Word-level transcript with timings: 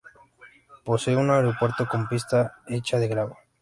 Posee 0.83 1.15
un 1.15 1.29
aeropuerto 1.29 1.87
con 1.87 2.07
pista 2.07 2.55
hecha 2.65 2.97
de 2.97 3.07
grava. 3.07 3.37